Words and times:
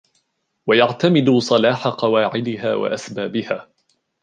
وَيَعْتَمِدُوا 0.67 1.39
صَلَاحَ 1.39 1.87
قَوَاعِدِهَا 1.87 2.75
وَأَسْبَابِهَا 2.75 3.67